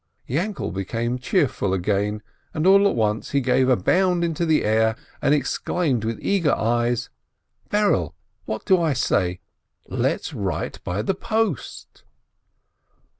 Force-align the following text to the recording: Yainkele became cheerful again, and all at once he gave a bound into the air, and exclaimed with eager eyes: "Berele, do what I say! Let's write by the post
Yainkele 0.27 0.73
became 0.73 1.19
cheerful 1.19 1.75
again, 1.75 2.23
and 2.55 2.65
all 2.65 2.87
at 2.87 2.95
once 2.95 3.29
he 3.29 3.39
gave 3.39 3.69
a 3.69 3.75
bound 3.75 4.23
into 4.23 4.47
the 4.47 4.65
air, 4.65 4.95
and 5.21 5.31
exclaimed 5.31 6.03
with 6.03 6.17
eager 6.23 6.53
eyes: 6.55 7.11
"Berele, 7.69 8.07
do 8.65 8.75
what 8.77 8.83
I 8.83 8.93
say! 8.93 9.41
Let's 9.87 10.33
write 10.33 10.83
by 10.83 11.03
the 11.03 11.13
post 11.13 12.03